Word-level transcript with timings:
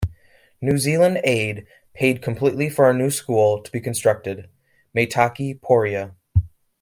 New 0.61 0.79
Zealand 0.79 1.21
Aid 1.23 1.67
paid 1.93 2.23
completely 2.23 2.71
for 2.71 2.89
a 2.89 2.93
new 2.95 3.11
school 3.11 3.61
to 3.61 3.71
be 3.71 3.79
constructed, 3.79 4.49
"Meitaki 4.95 5.59
Poria". 5.59 6.15